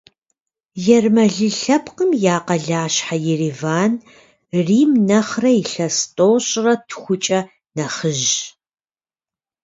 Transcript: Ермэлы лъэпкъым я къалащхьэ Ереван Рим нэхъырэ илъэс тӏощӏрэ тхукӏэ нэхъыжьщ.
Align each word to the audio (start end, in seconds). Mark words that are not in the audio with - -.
Ермэлы 0.97 1.47
лъэпкъым 1.59 2.11
я 2.35 2.37
къалащхьэ 2.45 3.17
Ереван 3.33 3.93
Рим 4.65 4.91
нэхъырэ 5.07 5.51
илъэс 5.61 5.97
тӏощӏрэ 6.15 6.73
тхукӏэ 6.87 7.39
нэхъыжьщ. 7.75 8.35